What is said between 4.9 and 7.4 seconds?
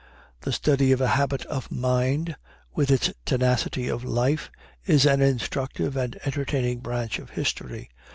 an instructive and entertaining branch of